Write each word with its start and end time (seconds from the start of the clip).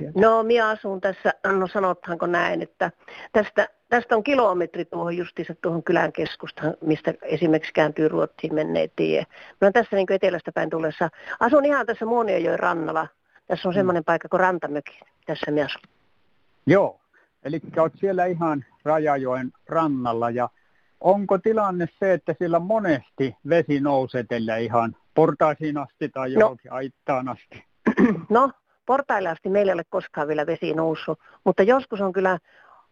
sieltä? 0.00 0.20
No, 0.20 0.42
minä 0.42 0.68
asun 0.68 1.00
tässä, 1.00 1.34
no 1.46 1.66
sanotaanko 1.66 2.26
näin, 2.26 2.62
että 2.62 2.90
tästä, 3.32 3.68
tästä 3.88 4.16
on 4.16 4.22
kilometri 4.22 4.84
tuohon 4.84 5.16
justiinsa 5.16 5.54
tuohon 5.54 5.82
kylän 5.82 6.12
keskustaan, 6.12 6.74
mistä 6.80 7.14
esimerkiksi 7.22 7.72
kääntyy 7.72 8.08
Ruotsiin 8.08 8.54
menneet 8.54 8.92
tie. 8.96 9.20
Mä 9.20 9.56
olen 9.60 9.72
tässä 9.72 9.96
niin 9.96 10.12
etelästä 10.12 10.52
päin 10.52 10.70
tullessa. 10.70 11.08
Asun 11.40 11.64
ihan 11.64 11.86
tässä 11.86 12.06
Muonionjoen 12.06 12.58
rannalla. 12.58 13.08
Tässä 13.46 13.68
on 13.68 13.74
mm. 13.74 13.78
semmoinen 13.78 14.04
paikka 14.04 14.28
kuin 14.28 14.40
Rantamöki. 14.40 15.00
Tässä 15.26 15.50
minä 15.50 15.64
asun. 15.64 15.80
Joo, 16.66 17.00
eli 17.42 17.60
olet 17.76 17.92
siellä 18.00 18.26
ihan 18.26 18.64
Rajajoen 18.84 19.52
rannalla 19.68 20.30
ja 20.30 20.48
onko 21.00 21.38
tilanne 21.38 21.88
se, 21.98 22.12
että 22.12 22.34
siellä 22.38 22.58
monesti 22.58 23.36
vesi 23.48 23.80
nousee 23.80 24.24
teille 24.28 24.62
ihan 24.62 24.96
portaisiin 25.14 25.78
asti 25.78 26.08
tai 26.08 26.30
no. 26.30 26.40
johonkin 26.40 26.68
no. 26.70 26.76
aittaan 26.76 27.28
asti? 27.28 27.64
No, 28.28 28.50
portaille 28.90 29.28
asti 29.28 29.48
meillä 29.48 29.72
ei 29.72 29.74
ole 29.74 29.84
koskaan 29.90 30.28
vielä 30.28 30.46
vesi 30.46 30.74
noussut, 30.74 31.18
mutta 31.44 31.62
joskus 31.62 32.00
on 32.00 32.12
kyllä 32.12 32.38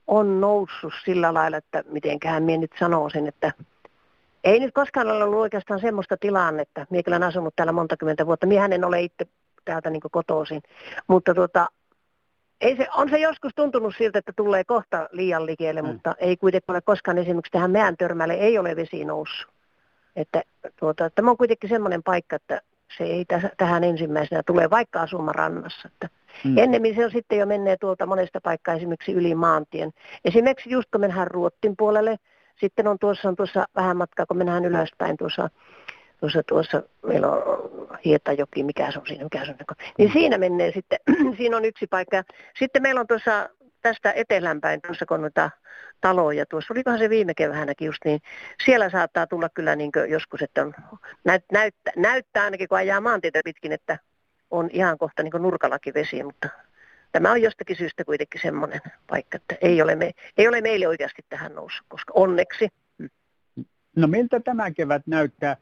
on 0.07 0.41
noussut 0.41 0.93
sillä 1.05 1.35
lailla, 1.35 1.57
että 1.57 1.85
mitenköhän 1.91 2.43
minä 2.43 2.61
nyt 2.61 2.71
sanoisin, 2.79 3.27
että 3.27 3.53
ei 4.45 4.61
nyt 4.61 4.75
koskaan 4.75 5.09
ole 5.09 5.25
ollut 5.25 5.41
oikeastaan 5.41 5.81
semmoista 5.81 6.17
tilannetta. 6.17 6.87
Minä 6.91 7.03
olen 7.07 7.23
asunut 7.23 7.57
täällä 7.57 7.73
monta 7.73 7.97
kymmentä 7.97 8.27
vuotta. 8.27 8.47
Minä 8.47 8.65
en 8.65 8.85
ole 8.85 9.03
itse 9.03 9.27
täältä 9.65 9.91
niin 9.91 10.01
kotoisin. 10.11 10.63
Mutta 11.07 11.35
tuota, 11.35 11.69
ei 12.61 12.77
se, 12.77 12.89
on 12.95 13.11
se 13.11 13.19
joskus 13.19 13.53
tuntunut 13.55 13.95
siltä, 13.99 14.19
että 14.19 14.33
tulee 14.37 14.65
kohta 14.65 15.09
liian 15.13 15.47
liikkeelle, 15.47 15.83
mm. 15.83 15.89
mutta 15.89 16.15
ei 16.19 16.37
kuitenkaan 16.37 16.75
ole 16.75 16.83
koskaan 16.83 17.19
esimerkiksi 17.19 17.53
tähän 17.53 17.71
meidän 17.71 17.97
törmälle 17.97 18.35
ei 18.35 18.59
ole 18.59 18.77
vesi 18.77 19.05
noussut. 19.05 19.51
Että 20.17 20.43
tuota, 20.81 21.11
tämä 21.11 21.31
on 21.31 21.37
kuitenkin 21.37 21.71
semmoinen 21.71 22.03
paikka, 22.03 22.37
että 22.37 22.61
se 22.97 23.05
ei 23.05 23.25
tähän 23.57 23.85
ensimmäisenä 23.85 24.43
tule, 24.43 24.71
vaikka 24.71 25.01
asumaan 25.01 25.35
rannassa. 25.35 25.89
Että 25.89 26.09
mm. 26.45 26.59
Ennemmin 26.59 26.95
se 26.95 27.05
on 27.05 27.11
sitten 27.11 27.39
jo 27.39 27.47
menee 27.47 27.77
tuolta 27.77 28.07
monesta 28.07 28.41
paikkaa 28.41 28.75
esimerkiksi 28.75 29.13
yli 29.13 29.35
maantien. 29.35 29.91
Esimerkiksi 30.25 30.71
just 30.71 30.91
kun 30.91 31.01
mennään 31.01 31.27
Ruottin 31.27 31.77
puolelle, 31.77 32.19
sitten 32.61 32.87
on 32.87 32.99
tuossa, 32.99 33.29
on 33.29 33.37
tuossa 33.37 33.67
vähän 33.77 33.97
matkaa, 33.97 34.27
kun 34.27 34.37
mennään 34.37 34.65
ylöspäin 34.65 35.17
tuossa, 35.17 35.51
tuossa, 36.21 36.43
tuossa 36.43 36.83
meillä 37.07 37.29
on 37.29 37.71
Hietajoki, 38.05 38.63
mikä 38.63 38.93
se 38.93 38.99
on 38.99 39.07
siinä, 39.07 39.25
mikä 39.25 39.45
se 39.45 39.51
on, 39.51 39.77
niin 39.99 40.09
mm. 40.09 40.13
siinä 40.13 40.39
menee 40.39 40.73
sitten, 40.73 40.99
siinä 41.39 41.57
on 41.57 41.65
yksi 41.65 41.87
paikka. 41.87 42.23
Sitten 42.59 42.83
meillä 42.83 43.01
on 43.01 43.07
tuossa 43.07 43.49
tästä 43.89 44.13
etelänpäin, 44.13 44.81
tuossa 44.81 45.07
kun 45.07 45.21
noita 45.21 45.51
taloja 46.01 46.47
tuossa, 46.47 46.75
olikohan 46.75 46.99
se 46.99 47.11
viime 47.11 47.35
keväänäkin 47.35 47.87
just 47.87 48.05
niin, 48.05 48.21
siellä 48.65 48.91
saattaa 48.91 49.27
tulla 49.27 49.49
kyllä 49.49 49.77
niin 49.77 49.91
joskus, 50.09 50.43
että 50.43 50.63
on, 50.63 50.75
näyt, 51.25 51.45
näyttä, 51.53 51.93
näyttää 51.97 52.45
ainakin 52.45 52.69
kun 52.69 52.79
ajaa 52.79 53.01
maantietä 53.01 53.41
pitkin, 53.45 53.73
että 53.73 53.99
on 54.51 54.69
ihan 54.73 54.99
kohta 54.99 55.23
niin 55.23 55.33
nurkallakin 55.39 55.95
vesi, 55.95 56.23
mutta 56.23 56.49
tämä 57.13 57.33
on 57.33 57.43
jostakin 57.43 57.77
syystä 57.77 58.05
kuitenkin 58.05 58.41
semmoinen 58.41 58.81
paikka, 59.07 59.37
että 59.37 59.57
ei 59.61 59.83
ole, 59.83 59.97
me, 59.97 60.11
ei 60.39 60.49
ole 60.49 60.61
meille 60.61 60.89
oikeasti 60.89 61.23
tähän 61.29 61.55
noussut, 61.55 61.87
koska 61.89 62.13
onneksi. 62.17 62.69
No 63.97 64.07
miltä 64.07 64.41
tämä 64.41 64.71
kevät 64.71 65.03
näyttää? 65.07 65.57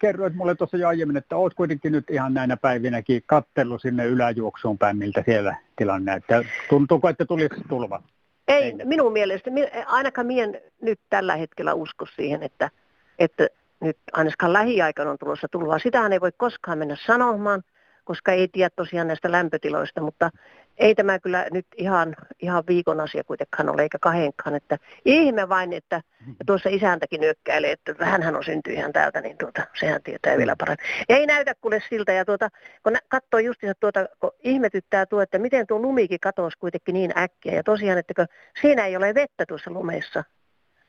Kerroit 0.00 0.34
mulle 0.34 0.54
tuossa 0.54 0.76
jo 0.76 0.88
aiemmin, 0.88 1.16
että 1.16 1.36
olet 1.36 1.54
kuitenkin 1.54 1.92
nyt 1.92 2.10
ihan 2.10 2.34
näinä 2.34 2.56
päivinäkin 2.56 3.22
kattellut 3.26 3.82
sinne 3.82 4.06
yläjuoksuun 4.06 4.78
päin, 4.78 4.96
miltä 4.96 5.22
siellä 5.26 5.56
tilanne 5.76 6.12
näyttää. 6.12 6.42
Tuntuuko, 6.68 7.08
että 7.08 7.24
tulisi 7.24 7.54
tulva? 7.68 8.02
Ei, 8.48 8.62
Ei. 8.62 8.74
minun 8.84 9.12
mielestä, 9.12 9.50
ainakaan 9.86 10.26
mien 10.26 10.60
nyt 10.82 11.00
tällä 11.10 11.36
hetkellä 11.36 11.74
usko 11.74 12.06
siihen, 12.06 12.42
että, 12.42 12.70
että 13.18 13.46
nyt 13.80 13.96
ainakaan 14.12 14.52
lähiaikana 14.52 15.10
on 15.10 15.18
tulossa 15.18 15.48
tulvaa. 15.48 15.78
Sitähän 15.78 16.12
ei 16.12 16.20
voi 16.20 16.32
koskaan 16.36 16.78
mennä 16.78 16.96
sanomaan, 17.06 17.62
koska 18.04 18.32
ei 18.32 18.48
tiedä 18.48 18.70
tosiaan 18.76 19.06
näistä 19.06 19.32
lämpötiloista, 19.32 20.00
mutta 20.00 20.30
ei 20.78 20.94
tämä 20.94 21.18
kyllä 21.18 21.46
nyt 21.52 21.66
ihan, 21.76 22.16
ihan 22.38 22.64
viikon 22.68 23.00
asia 23.00 23.24
kuitenkaan 23.24 23.68
ole, 23.68 23.82
eikä 23.82 23.98
kahdenkaan. 24.00 24.56
Että 24.56 24.78
ihme 25.04 25.48
vain, 25.48 25.72
että 25.72 26.02
ja 26.26 26.44
tuossa 26.46 26.68
isäntäkin 26.68 27.20
nyökkäilee, 27.20 27.72
että 27.72 27.94
hän 28.04 28.36
on 28.36 28.44
syntynyt 28.44 28.78
ihan 28.78 28.92
täältä, 28.92 29.20
niin 29.20 29.38
tuota, 29.38 29.66
sehän 29.80 30.02
tietää 30.02 30.38
vielä 30.38 30.56
paremmin. 30.58 30.86
Ei 31.08 31.26
näytä 31.26 31.54
kuule 31.60 31.82
siltä, 31.88 32.12
ja 32.12 32.24
tuota, 32.24 32.48
kun 32.82 32.96
katsoo 33.08 33.40
justiinsa 33.40 33.74
tuota, 33.80 34.06
kun 34.20 34.30
ihmetyttää 34.44 35.06
tuo, 35.06 35.20
että 35.20 35.38
miten 35.38 35.66
tuo 35.66 35.78
lumikin 35.78 36.20
katosi 36.20 36.58
kuitenkin 36.58 36.92
niin 36.92 37.18
äkkiä, 37.18 37.54
ja 37.54 37.62
tosiaan, 37.62 37.98
että 37.98 38.26
siinä 38.60 38.86
ei 38.86 38.96
ole 38.96 39.14
vettä 39.14 39.44
tuossa 39.48 39.70
lumessa, 39.70 40.24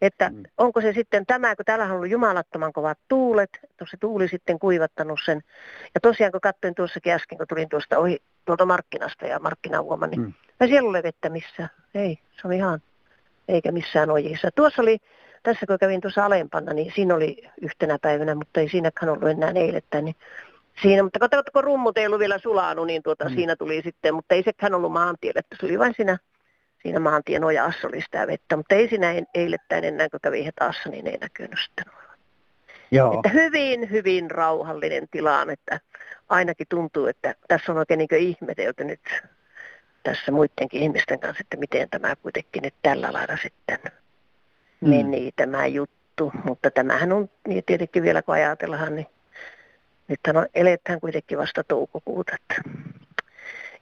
että 0.02 0.30
mm. 0.30 0.44
onko 0.58 0.82
se 0.82 0.94
sitten 0.94 1.26
tämä, 1.26 1.56
kun 1.56 1.66
täällä 1.66 1.86
on 1.86 1.92
ollut 1.92 2.10
jumalattoman 2.10 2.74
kovat 2.74 2.98
tuulet, 3.08 3.50
tuossa 3.78 3.98
tuuli 4.00 4.28
sitten 4.28 4.60
kuivattanut 4.60 5.20
sen. 5.26 5.42
Ja 5.96 6.02
tosiaan 6.02 6.32
kun 6.32 6.42
katsoin 6.42 6.76
tuossakin 6.76 7.14
äsken, 7.14 7.38
kun 7.38 7.48
tulin 7.48 7.70
tuosta 7.70 7.98
ohi 7.98 8.18
tuolta 8.46 8.66
markkinasta 8.66 9.26
ja 9.26 9.40
markkinahuoma, 9.40 10.08
niin 10.08 10.22
mm. 10.22 10.34
ei 10.62 10.68
siellä 10.68 10.90
ole 10.90 11.04
vettä 11.04 11.30
missään. 11.30 11.70
Ei, 11.96 12.20
se 12.42 12.48
on 12.48 12.54
ihan, 12.54 12.82
eikä 13.48 13.72
missään 13.72 14.10
ojissa. 14.10 14.50
Tuossa 14.56 14.82
oli, 14.82 14.98
tässä 15.44 15.66
kun 15.66 15.78
kävin 15.80 16.02
tuossa 16.02 16.26
alempana, 16.26 16.74
niin 16.74 16.92
siinä 16.96 17.16
oli 17.16 17.50
yhtenä 17.62 17.98
päivänä, 18.02 18.36
mutta 18.36 18.60
ei 18.60 18.70
siinäkään 18.70 19.10
ollut 19.12 19.30
enää 19.30 19.52
eilettä, 19.56 20.02
niin 20.02 20.16
Siinä, 20.82 21.04
mutta 21.04 21.20
kun 21.54 21.64
rummut 21.64 21.98
ei 21.98 22.06
ollut 22.06 22.20
vielä 22.20 22.38
sulanut, 22.38 22.88
niin 22.88 23.04
tuota, 23.04 23.30
mm. 23.30 23.36
siinä 23.36 23.56
tuli 23.56 23.82
sitten, 23.84 24.14
mutta 24.14 24.36
ei 24.36 24.44
sekään 24.44 24.74
ollut 24.74 24.92
maantielle, 24.92 25.40
että 25.40 25.56
se 25.60 25.66
oli 25.66 25.80
vain 25.80 25.94
siinä 25.96 26.18
siinä 26.84 27.00
maantien 27.00 27.44
ojassa 27.44 27.88
oli 27.88 28.02
sitä 28.02 28.28
vettä, 28.28 28.58
mutta 28.58 28.76
ei 28.76 28.90
siinä 28.90 29.14
eilettäin 29.34 29.84
enää, 29.84 30.10
kun 30.10 30.20
kävi 30.24 30.46
hetassa, 30.46 30.90
niin 30.90 31.08
ei 31.08 31.18
näkynyt 31.18 31.60
sitten 31.64 31.86
Joo. 32.92 33.14
Että 33.14 33.30
hyvin, 33.30 33.92
hyvin 33.92 34.32
rauhallinen 34.32 35.08
tilanne, 35.12 35.54
että 35.54 35.80
ainakin 36.30 36.68
tuntuu, 36.70 37.06
että 37.06 37.36
tässä 37.48 37.72
on 37.72 37.78
oikein 37.78 37.98
niin 37.98 38.08
ihmetelty 38.18 38.84
nyt 38.84 39.02
tässä 40.04 40.32
muidenkin 40.32 40.82
ihmisten 40.82 41.20
kanssa, 41.20 41.42
että 41.42 41.58
miten 41.58 41.90
tämä 41.90 42.16
kuitenkin 42.16 42.64
nyt 42.64 42.74
tällä 42.82 43.14
lailla 43.14 43.38
sitten 43.38 43.80
mm. 44.82 44.90
meni 44.90 45.32
tämä 45.36 45.68
juttu. 45.68 46.32
Mutta 46.44 46.72
tämähän 46.72 47.12
on 47.12 47.30
niin 47.48 47.64
tietenkin 47.66 48.04
vielä 48.04 48.22
kun 48.22 48.36
ajatellaan, 48.36 48.96
niin 48.96 49.08
nythän 50.08 50.38
on, 50.38 50.46
eletään 50.56 51.00
kuitenkin 51.00 51.38
vasta 51.38 51.64
toukokuuta. 51.64 52.36
Että 52.36 52.70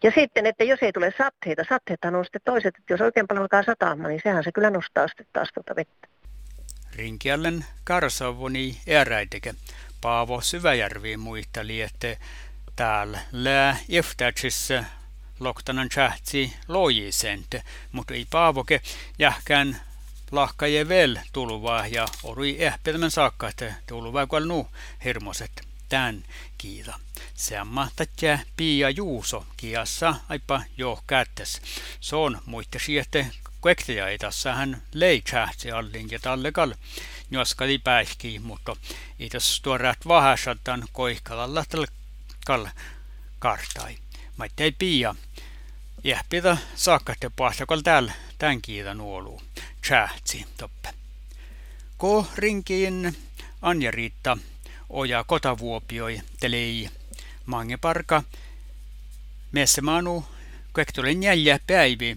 ja 0.04 0.12
sitten, 0.16 0.46
että 0.46 0.64
jos 0.64 0.80
ei 0.82 0.92
tule 0.92 1.14
satteita, 1.18 1.64
satteita 1.70 2.08
on 2.08 2.26
sitten 2.26 2.42
toiset, 2.46 2.76
että 2.78 2.94
jos 2.94 3.02
oikein 3.02 3.28
paljon 3.28 3.42
alkaa 3.42 3.64
sataamaan, 3.64 4.10
niin 4.10 4.22
sehän 4.24 4.44
se 4.44 4.52
kyllä 4.52 4.70
nostaa 4.70 5.08
sitten 5.08 5.28
taas 5.34 5.50
tuota 5.54 5.76
vettä. 5.76 6.08
Rinkiallen 6.96 7.66
karsavoni 7.84 8.82
eräiteke. 8.88 9.54
Paavo 10.02 10.42
Syväjärvi 10.42 11.18
muisteli, 11.18 11.82
että 11.82 12.18
täällä 12.76 13.20
lää 13.32 13.78
eftätsissä 13.90 14.84
loktanan 15.40 15.90
chahtsi 15.90 16.54
lojisente, 16.68 17.64
mutta 17.92 18.14
ei 18.14 18.26
Paavoke 18.30 18.82
jähkään 19.20 19.78
lahkaje 20.32 20.88
vel 20.88 21.18
tuluvaa 21.34 21.88
ja 21.88 22.06
orui 22.24 22.56
ehpelmän 22.59 23.12
saakka, 23.12 23.48
että 23.48 23.74
tuluvaa 23.88 24.28
kun 24.28 24.48
nu 24.48 24.68
hirmoset 25.04 25.69
tän 25.90 26.24
kiita. 26.58 27.00
Samma 27.34 27.88
tatja 27.96 28.40
Pia 28.58 28.90
Juuso 28.90 29.46
kiassa 29.58 30.16
aipa 30.30 30.62
jo 30.78 31.04
kättes. 31.08 31.62
Se 32.00 32.16
on 32.16 32.42
kuekteja 33.62 34.08
ei 34.08 34.18
tässä 34.18 34.54
hän 34.56 34.82
leitsähtsi 34.94 35.72
allin 35.72 36.12
ja 36.12 36.20
tallekal 36.20 36.74
joskali 37.32 37.78
päihki, 37.78 38.40
mutta 38.40 38.76
ei 39.20 39.30
tässä 39.30 39.64
tuorat 39.64 40.08
vahasatan 40.08 40.84
koihkalalla 40.94 41.66
kal 42.46 42.68
kartai. 43.40 43.98
ei 44.58 44.72
Pia 44.72 45.16
jähpitä 46.04 46.58
saakkatte 46.76 47.30
kol 47.66 47.82
täällä 47.82 48.14
tän 48.38 48.62
kiitä 48.62 48.94
nuolu. 48.94 49.42
Tsähtsi 49.82 50.46
toppe. 50.58 50.90
Ko 51.98 52.28
rinkiin 52.36 53.18
Anja-Riitta 53.62 54.38
oja 54.90 55.24
kotavuopioi 55.28 56.22
telei 56.40 56.90
mangeparka 57.46 58.24
manu 59.82 60.26
kuektule 60.74 61.14
neljä 61.14 61.60
päiviä 61.68 62.16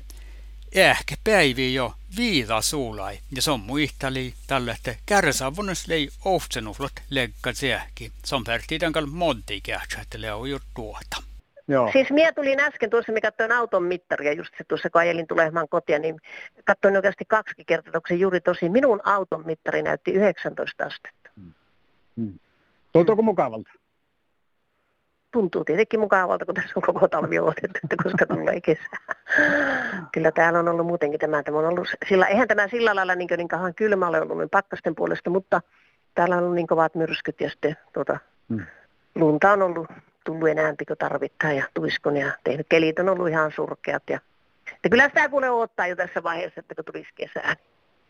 ehkä 0.73 1.15
päivi 1.25 1.75
jo 1.75 1.95
viida 2.17 2.61
suulai 2.61 3.19
ja 3.37 3.43
se 3.43 3.51
on 3.51 3.61
muistali 3.61 4.35
tällä 4.47 4.73
että 4.73 4.95
kärsavunnes 5.07 5.89
lei 5.89 6.09
ofsenuflot 6.25 6.93
legga 7.11 7.53
seäki 7.53 8.13
se 8.25 8.35
on 8.37 8.45
pärtiidan 8.45 8.93
kal 8.93 9.07
monti 9.07 9.63
että 10.03 10.21
leu 10.21 10.45
jo 10.45 10.59
tuota 10.75 11.33
Joo. 11.69 11.93
Siis 11.93 12.11
minä 12.11 12.33
tulin 12.33 12.61
äsken 12.61 12.91
tuossa, 12.91 13.13
mikä 13.13 13.31
katsoin 13.31 13.53
auton 13.53 13.83
mittaria, 13.83 14.33
just 14.33 14.55
se 14.59 14.65
tuossa 14.69 14.91
kun 14.91 15.01
ajelin 15.01 15.27
tulemaan 15.27 15.69
kotia, 15.69 15.99
niin 15.99 16.21
katsoin 16.65 16.97
oikeasti 16.97 17.25
kaksi 17.25 17.65
kertaa, 17.67 18.01
se 18.09 18.15
juuri 18.15 18.41
tosi. 18.41 18.69
Minun 18.69 19.01
auton 19.05 19.47
mittari 19.47 19.83
näytti 19.83 20.11
19 20.11 20.85
astetta. 20.85 21.31
Hmm. 21.37 21.53
Hmm. 22.17 22.39
Tuntuuko 22.93 23.23
mukavalta? 23.23 23.71
Tuntuu 25.33 25.65
tietenkin 25.65 26.00
mukavalta, 26.00 26.44
kun 26.44 26.55
tässä 26.55 26.73
on 26.77 26.83
koko 26.83 27.09
talvi 27.09 27.39
odotettu, 27.39 27.79
että 27.85 27.97
koska 28.03 28.27
tulee 28.27 28.61
kesä. 28.71 28.97
Kyllä 30.12 30.33
täällä 30.33 30.59
on 30.59 30.69
ollut 30.69 30.87
muutenkin 30.87 31.21
tämä. 31.21 31.43
tämä 31.43 31.59
on 31.59 31.65
ollut, 31.65 31.89
sillä, 32.09 32.27
eihän 32.27 32.49
tämä 32.49 32.69
sillä 32.69 32.94
lailla 32.94 33.15
niin, 33.15 33.29
niin 33.37 33.49
kauan 33.49 33.75
kylmä 33.75 34.09
ole 34.09 34.21
ollut 34.21 34.39
niin 34.39 34.50
pakkasten 34.50 34.94
puolesta, 34.94 35.31
mutta 35.31 35.61
täällä 36.15 36.37
on 36.37 36.43
ollut 36.43 36.55
niin 36.55 36.67
kovat 36.67 36.94
myrskyt 36.94 37.41
ja 37.41 37.50
sitten 37.50 37.77
tuota, 37.93 38.19
hmm. 38.49 38.67
lunta 39.15 39.53
on 39.53 39.62
ollut 39.62 39.87
tullut 40.25 40.49
enää 40.49 40.75
kun 40.89 40.97
tarvittaa 40.99 41.53
ja 41.53 41.65
tuiskun 41.75 42.17
ja 42.17 42.33
tehnyt. 42.44 42.67
Kelit 42.69 42.99
on 42.99 43.09
ollut 43.09 43.29
ihan 43.29 43.53
surkeat. 43.56 44.03
Ja, 44.11 44.21
että 44.77 44.89
kyllä 44.89 45.09
sitä 45.09 45.29
kuule 45.29 45.50
odottaa 45.50 45.87
jo 45.87 45.97
tässä 45.97 46.23
vaiheessa, 46.23 46.61
että 46.61 46.75
kun 46.75 46.85
tulisi 46.85 47.11
kesää. 47.15 47.56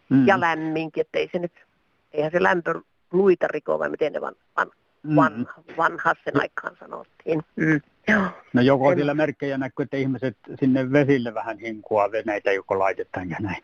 Mm. 0.08 0.26
Ja 0.26 0.40
lämminkin, 0.40 1.00
että 1.00 1.18
ei 1.18 1.28
se 1.32 1.38
nyt, 1.38 1.66
eihän 2.12 2.32
se 2.32 2.42
lämpö 2.42 2.80
luita 3.12 3.46
riko, 3.48 3.78
vai 3.78 3.90
miten 3.90 4.12
ne 4.12 4.20
van, 4.20 4.34
van, 4.56 4.70
mm. 5.02 5.16
van, 5.16 5.48
vanha 5.76 6.14
sen 6.24 6.40
aikaan 6.40 6.76
sanottiin. 6.80 7.42
Mm. 7.56 7.80
Joo. 8.08 8.22
No 8.52 8.62
joko 8.62 8.92
en... 8.92 8.98
sillä 8.98 9.14
merkkejä 9.14 9.58
näkyy, 9.58 9.82
että 9.82 9.96
ihmiset 9.96 10.36
sinne 10.60 10.92
vesille 10.92 11.34
vähän 11.34 11.58
hinkua 11.58 12.12
veneitä, 12.12 12.52
joko 12.52 12.78
laitetaan 12.78 13.30
ja 13.30 13.36
näin. 13.40 13.62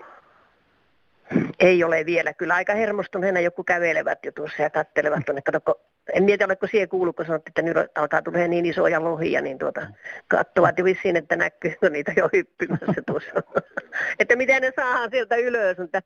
Ei 1.59 1.85
ole 1.85 2.07
vielä. 2.07 2.33
Kyllä 2.33 2.55
aika 2.55 2.75
hermostuneena 2.75 3.41
joku 3.41 3.65
kävelevät 3.65 4.19
jo 4.25 4.33
tuossa 4.33 4.63
ja 4.63 4.71
kattelevat 4.71 5.25
tuonne. 5.25 5.43
Kato, 5.43 5.81
en 6.13 6.25
mieti, 6.25 6.45
oletko 6.45 6.67
siihen 6.67 6.89
kuullut, 6.89 7.17
kun 7.17 7.27
sanottiin, 7.27 7.51
että 7.51 7.63
nyt 7.63 7.77
alkaa 7.95 8.23
tulla 8.23 8.39
niin 8.39 8.67
isoja 8.67 9.05
lohia, 9.05 9.41
niin 9.41 9.59
tuota, 9.59 9.87
katsovat 10.29 10.79
jo 10.79 10.85
vissiin, 10.85 11.17
että 11.17 11.37
näkyy 11.37 11.75
niitä 11.91 12.13
jo 12.17 12.29
hyppymässä 12.33 13.03
tuossa. 13.07 13.43
että 14.21 14.37
miten 14.37 14.63
ne 14.63 14.73
saadaan 14.77 15.11
sieltä 15.11 15.37
ylös. 15.37 15.79
Mutta 15.79 16.03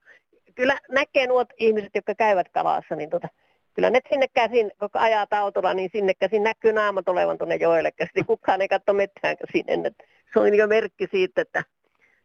kyllä 0.55 0.79
näkee 0.91 1.27
nuo 1.27 1.45
ihmiset, 1.59 1.91
jotka 1.95 2.15
käyvät 2.15 2.49
kalassa, 2.49 2.97
niin 2.97 3.11
tuota, 3.11 3.29
kyllä 3.75 3.91
ne 3.91 4.01
sinne 4.09 4.27
käsin, 4.29 4.73
kun 4.79 4.91
ajaa 4.95 5.27
autolla, 5.31 5.75
niin 5.75 5.91
sinne 5.93 6.15
käsin 6.15 6.43
näkyy 6.43 6.73
naamat 6.73 7.09
olevan 7.09 7.39
tuonne 7.39 7.57
joelle 7.57 7.93
käsin. 7.93 8.27
Kukaan 8.27 8.61
ei 8.61 8.69
katso 8.69 8.93
mitään 8.93 9.37
sinne. 9.53 9.93
Se 10.33 10.39
on 10.41 10.55
jo 10.55 10.67
merkki 10.67 11.09
siitä, 11.11 11.43
että 11.43 11.65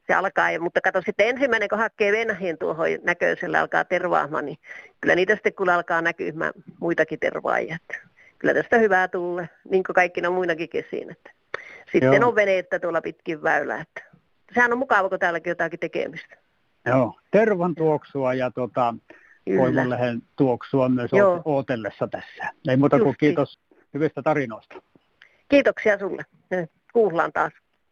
se 0.08 0.14
alkaa, 0.14 0.60
mutta 0.60 0.82
kato 0.82 1.02
sitten 1.02 1.28
ensimmäinen, 1.28 1.70
kun 1.70 1.78
hakee 1.78 2.12
venäjien 2.12 2.58
tuohon 2.58 2.88
näköisellä 3.04 3.60
alkaa 3.60 3.86
tervaamaan, 3.86 4.46
niin 4.46 4.58
kyllä 5.02 5.16
niitä 5.16 5.34
sitten 5.34 5.54
kun 5.54 5.70
alkaa 5.70 6.02
näkymään 6.02 6.54
muitakin 6.80 7.20
tervaajia. 7.20 7.78
Kyllä 8.40 8.54
tästä 8.54 8.78
hyvää 8.78 9.08
tulee, 9.08 9.50
niin 9.70 9.84
kuin 9.84 9.94
kaikki 9.94 10.28
on 10.28 10.34
muinakin 10.34 10.70
kesiin. 10.70 11.12
Että. 11.12 11.32
Sitten 11.92 12.14
Joo. 12.14 12.28
on 12.28 12.36
veneettä 12.36 12.80
tuolla 12.80 13.02
pitkin 13.02 13.44
väylää. 13.44 13.82
Että. 13.82 14.18
Sehän 14.54 14.72
on 14.72 14.78
mukava, 14.78 15.10
kun 15.10 15.20
täälläkin 15.20 15.52
jotakin 15.52 15.80
tekemistä. 15.80 16.38
Joo, 16.88 17.20
tervan 17.32 17.76
tuoksua 17.76 18.34
ja 18.34 18.52
tuota, 18.52 18.96
koivunlehen 19.58 20.22
tuoksua 20.36 20.90
myös 20.90 21.12
Joo. 21.12 21.42
ootellessa 21.46 22.08
tässä. 22.08 22.54
Ei 22.68 22.78
muuta 22.78 23.00
kuin 23.00 23.16
kiitos 23.20 23.60
hyvistä 23.94 24.22
tarinoista. 24.22 24.76
Kiitoksia 25.50 26.00
sulle. 26.00 26.24
Kuullaan 26.94 27.34
taas. 27.34 27.54